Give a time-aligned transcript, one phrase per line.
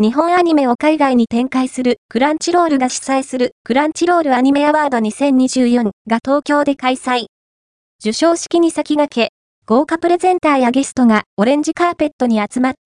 [0.00, 7.26] 日本アニメを海外に展開するクランチロールが主催するクランチロールアニメアワード2024が東京で開催。
[7.98, 9.32] 受賞式に先駆け、
[9.66, 12.78] 豪華プレゼンターやゲストがオレンジカーペットに集まった。